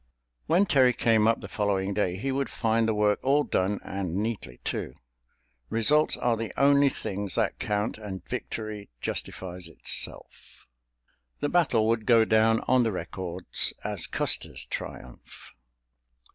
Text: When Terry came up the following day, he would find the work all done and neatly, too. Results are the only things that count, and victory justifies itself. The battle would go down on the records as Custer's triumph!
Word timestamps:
When 0.47 0.65
Terry 0.65 0.93
came 0.93 1.27
up 1.27 1.41
the 1.41 1.47
following 1.47 1.93
day, 1.93 2.17
he 2.17 2.31
would 2.31 2.49
find 2.49 2.87
the 2.87 2.93
work 2.95 3.19
all 3.21 3.43
done 3.43 3.79
and 3.83 4.15
neatly, 4.15 4.59
too. 4.63 4.95
Results 5.69 6.17
are 6.17 6.35
the 6.35 6.51
only 6.59 6.89
things 6.89 7.35
that 7.35 7.59
count, 7.59 7.99
and 7.99 8.25
victory 8.27 8.89
justifies 8.99 9.67
itself. 9.67 10.65
The 11.39 11.49
battle 11.49 11.87
would 11.87 12.07
go 12.07 12.25
down 12.25 12.61
on 12.61 12.81
the 12.81 12.91
records 12.91 13.73
as 13.83 14.07
Custer's 14.07 14.65
triumph! 14.65 15.53